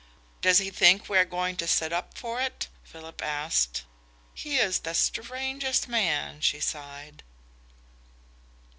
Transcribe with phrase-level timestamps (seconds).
[0.41, 3.83] '""Does he think we are going to sit up for it?" Philip asked.
[4.33, 7.21] "He is the strangest man," she sighed....